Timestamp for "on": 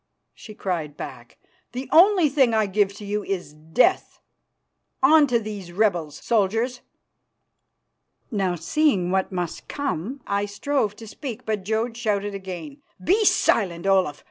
5.03-5.27